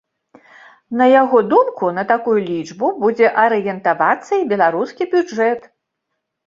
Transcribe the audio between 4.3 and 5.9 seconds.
і беларускі бюджэт.